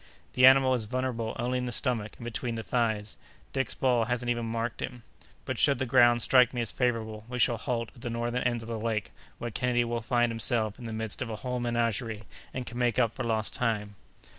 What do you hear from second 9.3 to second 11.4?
where Kennedy will find himself in the midst of a